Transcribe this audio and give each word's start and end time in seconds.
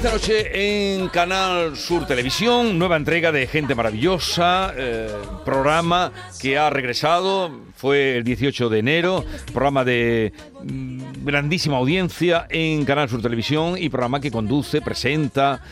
Esta 0.00 0.12
noche 0.12 0.94
en 0.94 1.08
Canal 1.08 1.76
Sur 1.76 2.06
Televisión, 2.06 2.78
nueva 2.78 2.96
entrega 2.96 3.32
de 3.32 3.46
Gente 3.46 3.74
Maravillosa, 3.74 4.72
eh, 4.74 5.14
programa 5.44 6.10
que 6.40 6.56
ha 6.56 6.70
regresado, 6.70 7.50
fue 7.76 8.16
el 8.16 8.24
18 8.24 8.70
de 8.70 8.78
enero, 8.78 9.26
programa 9.52 9.84
de 9.84 10.32
mm, 10.62 11.22
grandísima 11.26 11.76
audiencia 11.76 12.46
en 12.48 12.86
Canal 12.86 13.10
Sur 13.10 13.20
Televisión 13.20 13.74
y 13.76 13.90
programa 13.90 14.22
que 14.22 14.30
conduce, 14.30 14.80
presenta, 14.80 15.62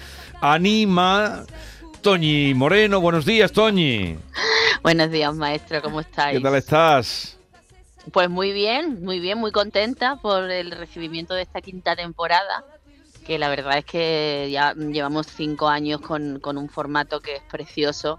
anima. 0.43 1.47
Toñi 2.03 2.53
Moreno, 2.53 3.01
buenos 3.01 3.25
días, 3.25 3.51
Toñi. 3.51 4.19
Buenos 4.83 5.11
días, 5.11 5.35
maestro, 5.37 5.81
¿cómo 5.81 6.03
estáis? 6.03 6.37
¿Qué 6.37 6.45
tal 6.45 6.55
estás? 6.55 7.39
Pues 8.13 8.29
muy 8.29 8.53
bien, 8.53 9.03
muy 9.03 9.21
bien, 9.21 9.39
muy 9.39 9.53
contenta 9.53 10.17
por 10.17 10.51
el 10.51 10.71
recibimiento 10.73 11.33
de 11.33 11.43
esta 11.43 11.63
quinta 11.63 11.97
temporada, 11.97 12.63
que 13.29 13.39
la 13.39 13.51
verdad 13.51 13.77
es 13.77 13.85
que 13.85 14.49
ya 14.51 14.73
llevamos 14.73 15.27
cinco 15.27 15.69
años 15.69 16.01
con, 16.01 16.41
con 16.41 16.57
un 16.57 16.71
formato 16.71 17.21
que 17.21 17.37
es 17.37 17.43
precioso 17.43 18.19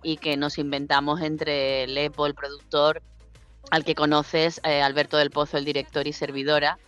y 0.00 0.16
que 0.16 0.36
nos 0.36 0.58
inventamos 0.58 1.22
entre 1.22 1.88
Lepo, 1.88 2.24
el 2.24 2.34
productor, 2.34 3.02
al 3.72 3.84
que 3.84 3.96
conoces, 3.96 4.60
eh, 4.62 4.80
Alberto 4.80 5.16
del 5.16 5.32
Pozo, 5.32 5.58
el 5.58 5.64
director 5.64 6.06
y 6.06 6.12
servidora, 6.12 6.78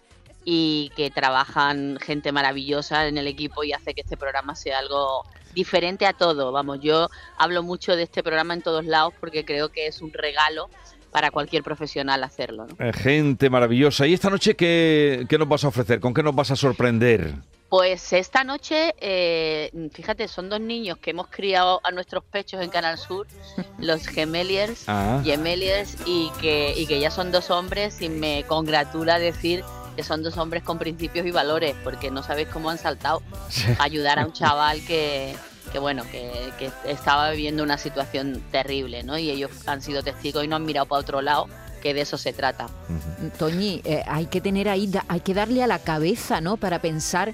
y 0.44 0.92
que 0.94 1.10
trabajan 1.10 1.98
gente 2.00 2.30
maravillosa 2.30 3.08
en 3.08 3.18
el 3.18 3.26
equipo 3.26 3.64
y 3.64 3.72
hace 3.72 3.94
que 3.94 4.02
este 4.02 4.16
programa 4.16 4.54
sea 4.54 4.78
algo 4.78 5.24
diferente 5.52 6.06
a 6.06 6.12
todo. 6.12 6.52
Vamos, 6.52 6.78
yo 6.80 7.08
hablo 7.36 7.64
mucho 7.64 7.96
de 7.96 8.04
este 8.04 8.22
programa 8.22 8.54
en 8.54 8.62
todos 8.62 8.84
lados 8.84 9.12
porque 9.18 9.44
creo 9.44 9.70
que 9.70 9.88
es 9.88 10.02
un 10.02 10.12
regalo 10.12 10.70
para 11.10 11.32
cualquier 11.32 11.64
profesional 11.64 12.22
hacerlo. 12.22 12.68
Eh, 12.78 12.92
Gente 12.92 13.50
maravillosa. 13.50 14.06
¿Y 14.06 14.14
esta 14.14 14.30
noche 14.30 14.54
qué, 14.54 15.26
qué 15.28 15.36
nos 15.36 15.48
vas 15.48 15.64
a 15.64 15.68
ofrecer? 15.68 15.98
¿Con 15.98 16.14
qué 16.14 16.22
nos 16.22 16.36
vas 16.36 16.52
a 16.52 16.56
sorprender? 16.56 17.34
Pues 17.68 18.12
esta 18.12 18.44
noche, 18.44 18.94
eh, 19.00 19.70
fíjate, 19.92 20.28
son 20.28 20.48
dos 20.48 20.60
niños 20.60 20.98
que 20.98 21.10
hemos 21.10 21.26
criado 21.26 21.80
a 21.82 21.90
nuestros 21.90 22.22
pechos 22.22 22.62
en 22.62 22.70
Canal 22.70 22.96
Sur, 22.96 23.26
los 23.78 24.06
Gemeliers, 24.06 24.84
Ah. 24.86 25.20
Gemeliers, 25.24 25.96
y 26.06 26.30
que, 26.40 26.74
y 26.76 26.86
que 26.86 27.00
ya 27.00 27.10
son 27.10 27.32
dos 27.32 27.50
hombres 27.50 28.00
y 28.00 28.08
me 28.08 28.44
congratula 28.46 29.18
decir 29.18 29.64
que 29.96 30.04
son 30.04 30.22
dos 30.22 30.36
hombres 30.36 30.62
con 30.62 30.78
principios 30.78 31.26
y 31.26 31.32
valores, 31.32 31.74
porque 31.82 32.10
no 32.10 32.22
sabéis 32.22 32.48
cómo 32.48 32.70
han 32.70 32.78
saltado 32.78 33.20
a 33.78 33.82
ayudar 33.82 34.20
a 34.20 34.26
un 34.26 34.32
chaval 34.32 34.84
que, 34.86 35.34
que 35.72 35.78
bueno, 35.80 36.04
que, 36.12 36.52
que 36.58 36.70
estaba 36.86 37.30
viviendo 37.30 37.64
una 37.64 37.78
situación 37.78 38.44
terrible, 38.52 39.02
¿no? 39.02 39.18
Y 39.18 39.28
ellos 39.30 39.50
han 39.66 39.82
sido 39.82 40.04
testigos 40.04 40.44
y 40.44 40.48
no 40.48 40.54
han 40.54 40.64
mirado 40.64 40.86
para 40.86 41.00
otro 41.00 41.20
lado, 41.20 41.48
que 41.82 41.94
de 41.94 42.02
eso 42.02 42.16
se 42.16 42.32
trata. 42.32 42.68
Toñi, 43.38 43.80
eh, 43.84 44.02
hay 44.06 44.26
que 44.26 44.40
tener 44.40 44.68
ahí, 44.68 44.86
da- 44.86 45.04
hay 45.08 45.20
que 45.20 45.34
darle 45.34 45.62
a 45.64 45.66
la 45.66 45.78
cabeza, 45.80 46.40
¿no? 46.40 46.58
Para 46.58 46.80
pensar 46.80 47.32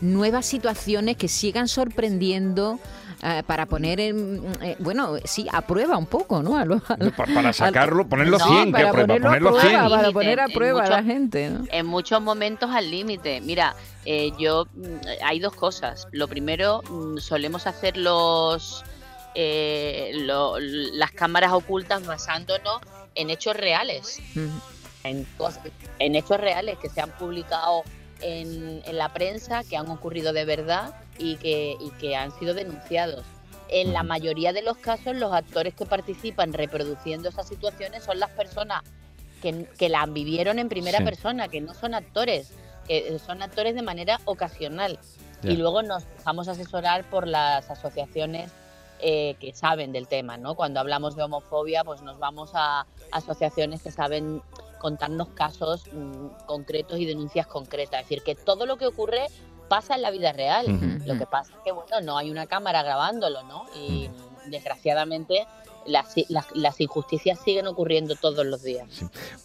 nuevas 0.00 0.46
situaciones 0.46 1.16
que 1.16 1.28
sigan 1.28 1.68
sorprendiendo, 1.68 2.78
eh, 3.22 3.42
para 3.46 3.64
poner, 3.66 4.00
en, 4.00 4.42
eh, 4.60 4.76
bueno, 4.80 5.14
sí, 5.24 5.46
a 5.50 5.62
prueba 5.62 5.96
un 5.96 6.04
poco, 6.06 6.42
¿no? 6.42 6.58
A 6.58 6.64
lo- 6.66 6.82
a 6.86 6.96
para 7.16 7.52
sacarlo, 7.54 8.06
ponerlo 8.06 8.38
No, 8.38 8.46
100, 8.46 8.64
que 8.66 8.72
para 8.72 8.88
a 8.88 8.92
prueba, 8.92 9.06
ponerlo 9.14 9.48
a 9.48 9.52
prueba, 9.52 9.68
100. 9.88 9.90
para 9.90 10.12
poner 10.12 10.40
a 10.40 10.48
prueba 10.48 10.82
a 10.84 10.90
la 10.90 11.02
gente, 11.02 11.48
¿no? 11.50 11.64
en 11.70 11.86
muchos 11.86 12.20
momentos 12.20 12.70
al 12.70 12.90
límite. 12.90 13.40
Mira, 13.40 13.74
eh, 14.04 14.32
yo 14.38 14.66
mm, 14.74 14.84
hay 15.24 15.38
dos 15.40 15.54
cosas. 15.54 16.06
Lo 16.12 16.28
primero, 16.28 16.82
mm, 16.90 17.18
solemos 17.18 17.66
hacer 17.66 17.96
los 17.96 18.84
eh, 19.36 20.12
lo- 20.14 20.58
las 20.60 21.10
cámaras 21.10 21.52
ocultas 21.52 22.06
basándonos 22.06 22.80
en 23.16 23.30
hechos 23.30 23.56
reales, 23.56 24.20
en, 25.02 25.26
en 25.98 26.14
hechos 26.14 26.38
reales 26.38 26.78
que 26.78 26.88
se 26.88 27.00
han 27.00 27.10
publicado 27.10 27.82
en, 28.20 28.82
en 28.84 28.98
la 28.98 29.12
prensa, 29.12 29.62
que 29.64 29.76
han 29.76 29.88
ocurrido 29.90 30.32
de 30.32 30.44
verdad 30.44 30.94
y 31.18 31.36
que, 31.36 31.76
y 31.80 31.90
que 32.00 32.16
han 32.16 32.36
sido 32.38 32.54
denunciados. 32.54 33.24
En 33.68 33.92
la 33.92 34.02
mayoría 34.02 34.52
de 34.52 34.62
los 34.62 34.76
casos, 34.76 35.16
los 35.16 35.32
actores 35.32 35.74
que 35.74 35.86
participan 35.86 36.52
reproduciendo 36.52 37.28
esas 37.28 37.48
situaciones 37.48 38.04
son 38.04 38.18
las 38.20 38.30
personas 38.30 38.82
que, 39.42 39.66
que 39.78 39.88
las 39.88 40.12
vivieron 40.12 40.58
en 40.58 40.68
primera 40.68 40.98
Sí. 40.98 41.04
persona, 41.04 41.48
que 41.48 41.60
no 41.60 41.74
son 41.74 41.94
actores, 41.94 42.52
que 42.86 43.18
son 43.18 43.42
actores 43.42 43.74
de 43.74 43.82
manera 43.82 44.20
ocasional. 44.26 44.98
Y 45.42 45.56
luego 45.56 45.82
nos 45.82 46.04
dejamos 46.16 46.48
asesorar 46.48 47.04
por 47.10 47.28
las 47.28 47.70
asociaciones 47.70 48.50
eh, 49.00 49.34
que 49.40 49.52
saben 49.52 49.92
del 49.92 50.08
tema, 50.08 50.38
¿no? 50.38 50.54
Cuando 50.54 50.80
hablamos 50.80 51.16
de 51.16 51.22
homofobia, 51.22 51.84
pues 51.84 52.00
nos 52.00 52.18
vamos 52.18 52.52
a 52.54 52.86
asociaciones 53.12 53.82
que 53.82 53.90
saben 53.90 54.40
contarnos 54.84 55.28
casos 55.28 55.86
mm, 55.90 56.44
concretos 56.44 56.98
y 56.98 57.06
denuncias 57.06 57.46
concretas. 57.46 58.02
Es 58.02 58.06
decir, 58.06 58.22
que 58.22 58.34
todo 58.34 58.66
lo 58.66 58.76
que 58.76 58.86
ocurre 58.86 59.28
pasa 59.66 59.94
en 59.94 60.02
la 60.02 60.10
vida 60.10 60.34
real. 60.34 60.66
Lo 61.06 61.16
que 61.16 61.24
pasa 61.24 61.54
es 61.54 61.58
que, 61.64 61.72
bueno, 61.72 62.02
no 62.02 62.18
hay 62.18 62.30
una 62.30 62.46
cámara 62.46 62.82
grabándolo, 62.82 63.42
¿no? 63.44 63.64
Y 63.74 64.10
desgraciadamente 64.50 65.46
las, 65.86 66.14
las, 66.28 66.46
las 66.54 66.80
injusticias 66.80 67.38
siguen 67.44 67.66
ocurriendo 67.66 68.14
todos 68.16 68.44
los 68.46 68.62
días. 68.62 68.86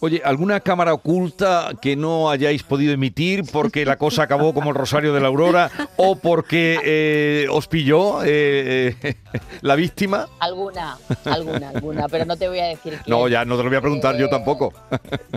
Oye, 0.00 0.22
¿alguna 0.24 0.60
cámara 0.60 0.94
oculta 0.94 1.72
que 1.80 1.96
no 1.96 2.30
hayáis 2.30 2.62
podido 2.62 2.92
emitir 2.92 3.44
porque 3.52 3.84
la 3.84 3.96
cosa 3.96 4.22
acabó 4.22 4.54
como 4.54 4.70
el 4.70 4.76
Rosario 4.76 5.12
de 5.12 5.20
la 5.20 5.28
Aurora 5.28 5.70
o 5.96 6.16
porque 6.16 6.78
eh, 6.84 7.46
os 7.50 7.66
pilló 7.68 8.22
eh, 8.24 8.96
eh, 9.02 9.14
la 9.62 9.74
víctima? 9.76 10.28
Alguna, 10.38 10.96
alguna, 11.24 11.68
alguna, 11.70 12.08
pero 12.08 12.24
no 12.24 12.36
te 12.36 12.48
voy 12.48 12.58
a 12.60 12.64
decir 12.66 12.98
quién. 13.04 13.16
No, 13.16 13.28
ya 13.28 13.44
no 13.44 13.56
te 13.56 13.62
lo 13.62 13.68
voy 13.68 13.78
a 13.78 13.80
preguntar 13.82 14.16
yo 14.16 14.26
Eh, 14.26 14.30
tampoco. 14.30 14.72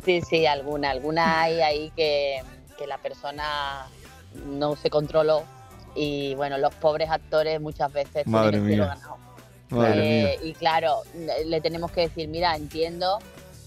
Sí, 0.06 0.22
sí, 0.22 0.46
alguna, 0.46 0.92
alguna 0.92 1.42
hay 1.42 1.62
ahí 1.62 1.92
que, 1.96 2.42
que 2.78 2.88
la 2.88 2.98
persona 2.98 3.86
no 4.48 4.76
se 4.76 4.90
controló 4.90 5.44
y 5.96 6.34
bueno, 6.36 6.58
los 6.58 6.74
pobres 6.76 7.10
actores 7.12 7.62
muchas 7.62 7.94
veces 7.94 8.26
Madre 8.26 8.52
tienen 8.54 8.66
el 8.66 8.70
cielo 8.74 8.84
mía. 8.86 8.96
ganado. 8.96 9.13
Eh, 10.04 10.40
y 10.44 10.54
claro, 10.54 11.02
le 11.46 11.62
tenemos 11.62 11.92
que 11.92 12.02
decir, 12.02 12.28
mira, 12.28 12.56
entiendo 12.56 13.20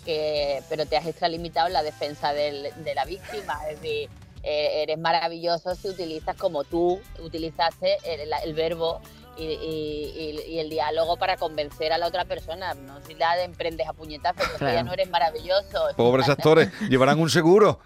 que, 0.04 0.62
pero 0.68 0.86
te 0.86 0.96
has 0.96 1.06
extralimitado 1.06 1.66
en 1.66 1.72
la 1.72 1.82
defensa 1.82 2.32
del- 2.32 2.70
de 2.84 2.94
la 2.94 3.04
víctima, 3.04 3.58
es 3.68 3.80
decir, 3.80 4.08
eh, 4.44 4.82
eres 4.82 4.98
maravilloso 4.98 5.74
si 5.74 5.88
utilizas 5.88 6.36
como 6.36 6.62
tú 6.62 7.00
utilizaste 7.20 7.96
el, 8.04 8.30
el 8.44 8.54
verbo 8.54 9.00
y, 9.36 9.44
y- 9.44 10.12
y- 10.46 10.52
y 10.54 10.58
el 10.60 10.70
diálogo 10.70 11.16
para 11.16 11.36
convencer 11.36 11.92
a 11.92 11.98
la 11.98 12.06
otra 12.06 12.24
persona, 12.24 12.74
no 12.74 13.00
si 13.02 13.14
la 13.14 13.42
emprendes 13.42 13.86
a 13.88 13.92
puñetazos, 13.92 14.42
porque 14.44 14.58
Claro. 14.58 14.74
ya 14.74 14.82
no 14.82 14.92
eres 14.92 15.10
maravilloso. 15.10 15.88
Pobres 15.96 16.28
actores, 16.28 16.70
¿llevarán 16.90 17.18
un 17.20 17.28
seguro? 17.30 17.80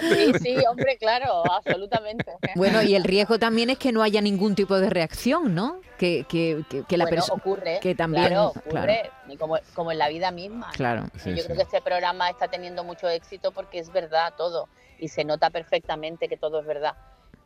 Sí, 0.00 0.32
sí, 0.42 0.56
hombre, 0.68 0.96
claro, 0.98 1.42
absolutamente. 1.52 2.32
Bueno, 2.54 2.82
y 2.82 2.94
el 2.94 3.04
riesgo 3.04 3.38
también 3.38 3.70
es 3.70 3.78
que 3.78 3.92
no 3.92 4.02
haya 4.02 4.20
ningún 4.20 4.54
tipo 4.54 4.78
de 4.78 4.90
reacción, 4.90 5.54
¿no? 5.54 5.80
Que, 5.98 6.24
que, 6.28 6.64
que, 6.68 6.82
que 6.84 6.96
la 6.96 7.04
Bueno, 7.04 7.16
persona... 7.16 7.40
ocurre, 7.42 7.78
que 7.80 7.94
también- 7.94 8.26
claro, 8.26 8.48
ocurre, 8.48 9.10
como, 9.38 9.58
como 9.74 9.92
en 9.92 9.98
la 9.98 10.08
vida 10.08 10.30
misma. 10.32 10.66
¿no? 10.66 10.72
Claro. 10.72 11.04
Sí, 11.22 11.30
Yo 11.30 11.36
sí. 11.38 11.42
creo 11.44 11.56
que 11.56 11.62
este 11.62 11.80
programa 11.80 12.28
está 12.30 12.48
teniendo 12.48 12.82
mucho 12.84 13.08
éxito 13.08 13.52
porque 13.52 13.78
es 13.78 13.90
verdad 13.92 14.34
todo 14.36 14.68
y 14.98 15.08
se 15.08 15.24
nota 15.24 15.50
perfectamente 15.50 16.28
que 16.28 16.36
todo 16.36 16.60
es 16.60 16.66
verdad. 16.66 16.94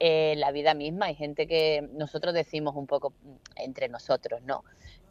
Eh, 0.00 0.34
la 0.36 0.52
vida 0.52 0.74
misma 0.74 1.06
hay 1.06 1.14
gente 1.16 1.46
que 1.48 1.88
nosotros 1.94 2.32
decimos 2.34 2.76
un 2.76 2.86
poco 2.86 3.10
mm, 3.10 3.34
entre 3.56 3.88
nosotros, 3.88 4.40
¿no? 4.42 4.62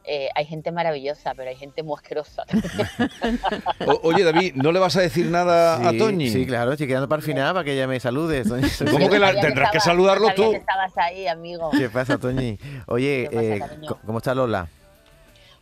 Eh, 0.10 0.30
hay 0.36 0.46
gente 0.46 0.72
maravillosa, 0.72 1.34
pero 1.36 1.50
hay 1.50 1.58
gente 1.58 1.84
muy 1.84 1.96
asquerosa. 1.98 2.46
O- 3.86 4.00
oye, 4.04 4.24
David, 4.24 4.56
¿no 4.56 4.72
le 4.72 4.80
vas 4.80 4.96
a 4.96 5.02
decir 5.02 5.26
nada 5.28 5.88
a 5.88 5.92
Toñi? 5.98 6.30
Sí, 6.30 6.46
claro, 6.46 6.72
estoy 6.72 6.88
quedando 6.88 7.10
para 7.10 7.20
el 7.20 7.26
final 7.26 7.54
para 7.54 7.64
que 7.66 7.74
ella 7.74 7.88
me 7.88 8.00
salude. 8.00 8.44
Toñi. 8.44 8.68
¿Cómo 8.92 9.10
que 9.10 9.20
la- 9.20 9.32
tendrás 9.40 9.72
que 9.72 9.78
estaba- 9.80 9.94
saludarlo 9.96 10.28
sabía 10.30 10.46
tú? 10.46 10.52
que 10.52 10.58
estabas 10.58 10.98
ahí, 10.98 11.28
amigo. 11.28 11.70
¿Qué 11.72 11.90
pasa, 11.90 12.18
Toñi? 12.18 12.58
Oye, 12.88 13.28
¿Qué 13.30 13.60
pasa, 13.60 13.74
eh, 13.76 13.98
¿cómo 14.06 14.18
está 14.20 14.34
Lola? 14.34 14.68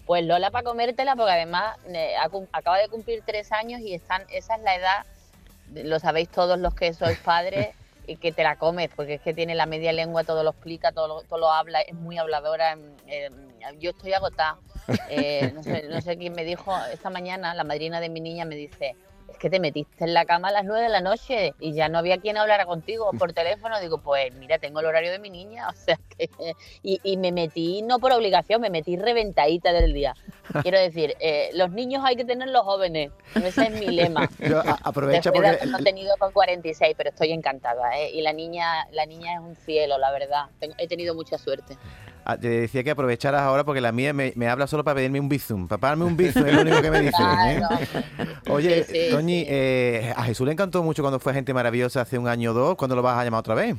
Pues 0.06 0.24
Lola 0.24 0.51
para 0.51 0.63
comértela, 0.63 1.16
porque 1.16 1.31
además 1.31 1.78
eh, 1.88 2.13
ha 2.21 2.30
cum- 2.30 2.45
acaba 2.51 2.78
de 2.78 2.88
cumplir 2.89 3.24
tres 3.25 3.51
años 3.51 3.81
y 3.81 3.94
están, 3.95 4.21
esa 4.31 4.56
es 4.56 4.62
la 4.62 4.75
edad, 4.75 5.06
lo 5.74 6.00
sabéis 6.00 6.30
todos 6.30 6.60
los 6.60 6.75
que 6.75 6.94
sois 6.94 7.18
padres, 7.18 7.69
y 8.07 8.18
que 8.18 8.31
te 8.31 8.44
la 8.44 8.57
comes, 8.57 8.90
porque 8.96 9.16
es 9.16 9.22
que 9.22 9.34
tiene 9.34 9.56
la 9.56 9.66
media 9.66 9.94
lengua, 9.94 10.24
todo 10.24 10.44
lo 10.44 10.52
explica, 10.52 10.92
todo 10.92 11.07
lo, 11.07 11.22
todo 11.24 11.40
lo 11.40 11.52
habla, 11.52 11.81
es 11.81 11.94
muy 11.94 12.18
habladora. 12.18 12.78
eh, 13.07 13.30
yo 13.80 13.92
estoy 13.92 14.13
agotada. 14.13 14.57
Eh, 15.10 15.52
no, 15.54 15.64
sé, 15.64 15.84
no 15.90 16.02
sé 16.02 16.18
quién 16.18 16.34
me 16.34 16.44
dijo 16.44 16.76
esta 16.92 17.10
mañana, 17.10 17.54
la 17.54 17.64
madrina 17.64 18.00
de 18.00 18.10
mi 18.10 18.20
niña 18.20 18.46
me 18.46 18.56
dice, 18.56 18.96
es 19.28 19.38
que 19.40 19.50
te 19.50 19.60
metiste 19.60 20.04
en 20.06 20.14
la 20.14 20.24
cama 20.26 20.50
a 20.50 20.52
las 20.52 20.64
9 20.66 20.84
de 20.84 20.90
la 20.90 21.02
noche 21.02 21.54
y 21.60 21.74
ya 21.74 21.90
no 21.90 21.98
había 21.98 22.20
quien 22.20 22.38
hablara 22.38 22.66
contigo 22.66 23.12
por 23.18 23.34
teléfono. 23.34 23.80
Digo, 23.80 23.98
pues 23.98 24.32
mira, 24.36 24.60
tengo 24.60 24.80
el 24.82 24.86
horario 24.86 25.12
de 25.12 25.20
mi 25.20 25.30
niña, 25.32 25.68
o 25.70 25.74
sea 25.74 25.98
que... 26.18 26.30
Y, 26.84 27.00
y 27.04 27.18
me 27.18 27.32
metí, 27.32 27.82
no 27.82 28.00
por 28.00 28.12
obligación, 28.12 28.62
me 28.62 28.70
metí 28.70 28.96
reventadita 28.98 29.74
del 29.74 29.94
día. 29.94 30.16
Quiero 30.62 30.80
decir, 30.80 31.16
eh, 31.20 31.50
los 31.54 31.72
niños 31.72 32.04
hay 32.06 32.16
que 32.16 32.24
tenerlos 32.24 32.62
jóvenes, 32.64 33.12
ese 33.34 33.66
es 33.66 33.72
mi 33.72 33.88
lema. 33.88 34.30
Yo, 34.40 34.60
a- 34.60 34.78
aprovecha 34.84 35.31
Después 35.31 35.34
de 35.34 35.34
porque 35.34 35.48
haberlo 35.64 35.78
tenido 35.84 36.16
con 36.18 36.31
46, 36.31 36.94
pero 36.96 37.10
estoy 37.10 37.31
encantada, 37.31 37.98
¿eh? 38.00 38.12
Y 38.12 38.22
la 38.22 38.31
niña, 38.31 38.86
la 38.92 39.06
niña 39.08 39.34
es 39.34 39.40
un 39.40 39.56
cielo, 39.56 39.98
la 39.98 40.12
verdad. 40.12 40.46
Tengo- 40.60 40.76
he 40.78 40.88
tenido 40.88 41.16
mucha 41.16 41.38
suerte. 41.40 41.76
Ah, 42.25 42.38
te 42.38 42.50
decía 42.50 42.83
que 42.83 42.92
aprovecharas 42.92 43.42
ahora 43.42 43.63
porque 43.63 43.80
la 43.81 43.92
mía 43.92 44.12
me, 44.13 44.33
me 44.36 44.48
habla 44.50 44.68
solo 44.68 44.83
para 44.83 44.95
pedirme 44.95 45.19
un 45.19 45.30
bizum. 45.30 45.68
Papá, 45.68 45.89
dame 45.89 46.04
un 46.06 46.18
bizum, 46.18 46.45
es 46.45 46.54
lo 46.54 46.62
único 46.62 46.81
que 46.81 46.92
me 46.92 47.01
dice. 47.01 47.24
¿eh? 47.48 47.62
Oye, 48.50 48.83
Sí, 48.83 48.94
sí, 48.94 49.07
Toñi, 49.12 49.42
sí. 49.42 49.48
eh, 49.50 50.13
a 50.16 50.24
Jesús 50.24 50.45
le 50.45 50.51
encantó 50.54 50.83
mucho 50.83 51.01
cuando 51.04 51.19
fue 51.19 51.33
Gente 51.33 51.54
Maravillosa 51.54 52.01
hace 52.01 52.18
un 52.18 52.27
año 52.27 52.51
o 52.51 52.54
dos. 52.54 52.75
¿Cuándo 52.75 52.95
lo 52.95 53.01
vas 53.01 53.18
a 53.18 53.24
llamar 53.24 53.39
otra 53.39 53.56
vez? 53.56 53.75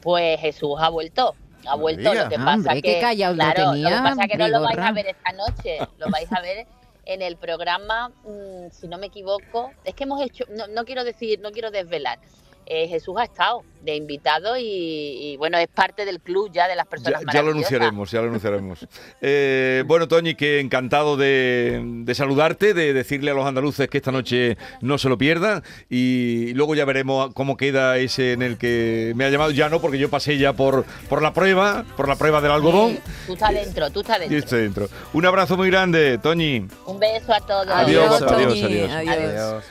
Pues 0.00 0.40
Jesús 0.40 0.72
ha 0.80 0.88
vuelto. 0.88 1.34
Ha 1.66 1.76
vuelto. 1.76 2.12
Lo 2.12 2.28
que 2.28 2.36
pasa 2.36 2.52
hombre, 2.54 2.82
que 2.82 3.00
callado 3.00 3.34
claro, 3.36 3.66
lo 3.66 3.72
tenía, 3.72 3.88
que 3.96 4.02
pasa 4.02 4.26
que 4.26 4.36
no 4.36 4.48
lo 4.48 4.62
vais 4.62 4.78
a 4.78 4.92
ver 4.92 5.06
esta 5.06 5.32
noche. 5.32 5.78
Lo 5.98 6.10
vais 6.10 6.32
a 6.32 6.40
ver 6.40 6.66
en 7.04 7.22
el 7.22 7.36
programa, 7.36 8.08
mm, 8.24 8.70
si 8.72 8.88
no 8.88 8.98
me 8.98 9.06
equivoco. 9.06 9.70
Es 9.84 9.94
que 9.94 10.02
hemos 10.04 10.20
hecho, 10.22 10.44
no, 10.50 10.66
no 10.66 10.84
quiero 10.84 11.04
decir, 11.04 11.38
no 11.40 11.52
quiero 11.52 11.70
desvelar. 11.70 12.18
Eh, 12.66 12.86
Jesús 12.88 13.14
ha 13.18 13.24
estado 13.24 13.62
de 13.82 13.96
invitado 13.96 14.56
y, 14.56 14.62
y, 14.64 15.36
bueno, 15.36 15.58
es 15.58 15.66
parte 15.66 16.04
del 16.04 16.20
club 16.20 16.50
ya 16.52 16.68
de 16.68 16.76
las 16.76 16.86
Ya, 16.86 16.90
personas 16.90 17.12
ya 17.12 17.18
lo 17.18 17.26
maravillosas. 17.26 17.50
anunciaremos, 17.72 18.10
ya 18.12 18.20
lo 18.20 18.28
anunciaremos. 18.28 18.88
Eh, 19.20 19.82
bueno, 19.86 20.06
Toñi, 20.08 20.34
que 20.36 20.60
encantado 20.60 21.16
de, 21.16 21.80
de 21.84 22.14
saludarte, 22.14 22.74
de 22.74 22.92
decirle 22.92 23.30
a 23.30 23.34
los 23.34 23.44
andaluces 23.46 23.88
que 23.88 23.98
esta 23.98 24.12
noche 24.12 24.56
no 24.80 24.98
se 24.98 25.08
lo 25.08 25.18
pierdan 25.18 25.62
y 25.90 26.52
luego 26.54 26.74
ya 26.74 26.84
veremos 26.84 27.32
cómo 27.34 27.56
queda 27.56 27.98
ese 27.98 28.32
en 28.32 28.42
el 28.42 28.56
que 28.58 29.12
me 29.16 29.24
ha 29.24 29.30
llamado. 29.30 29.50
Ya 29.50 29.68
no, 29.68 29.80
porque 29.80 29.98
yo 29.98 30.08
pasé 30.10 30.38
ya 30.38 30.52
por, 30.52 30.84
por 31.08 31.20
la 31.22 31.32
prueba, 31.32 31.84
por 31.96 32.08
la 32.08 32.16
prueba 32.16 32.40
del 32.40 32.52
algodón. 32.52 32.92
Sí, 32.92 33.00
Tú 33.26 33.32
estás 33.34 33.52
dentro, 33.54 33.90
tú 33.90 34.00
estás 34.00 34.20
dentro. 34.20 34.38
estoy 34.38 34.60
dentro. 34.62 34.88
Un 35.12 35.26
abrazo 35.26 35.56
muy 35.56 35.68
grande, 35.70 36.18
Toñi. 36.18 36.66
Un 36.86 36.98
beso 37.00 37.32
a 37.32 37.40
todos. 37.40 37.66
Adiós, 37.68 38.06
Adiós, 38.06 38.22
adiós, 38.22 38.48
Toñi, 38.48 38.62
adiós. 38.64 38.90
adiós. 38.92 39.16
Adiós. 39.16 39.64